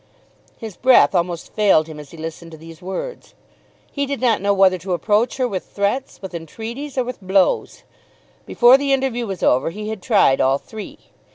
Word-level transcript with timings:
His 0.57 0.77
breath 0.77 1.13
almost 1.13 1.53
failed 1.53 1.85
him 1.85 1.99
as 1.99 2.09
he 2.09 2.17
listened 2.17 2.49
to 2.53 2.57
these 2.57 2.81
words. 2.81 3.35
He 3.91 4.07
did 4.07 4.19
not 4.19 4.41
know 4.41 4.51
whether 4.51 4.79
to 4.79 4.93
approach 4.93 5.37
her 5.37 5.47
with 5.47 5.63
threats, 5.63 6.23
with 6.23 6.33
entreaties, 6.33 6.97
or 6.97 7.03
with 7.03 7.21
blows. 7.21 7.83
Before 8.47 8.79
the 8.79 8.93
interview 8.93 9.27
was 9.27 9.43
over 9.43 9.69
he 9.69 9.89
had 9.89 10.01
tried 10.01 10.41
all 10.41 10.57
three. 10.57 10.97